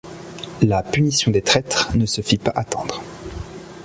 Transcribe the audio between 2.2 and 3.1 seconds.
fit pas attendre.